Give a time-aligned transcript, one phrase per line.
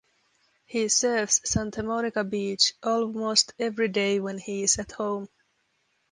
[0.65, 5.29] He surfs Santa Monica beach almost every day when he is at home.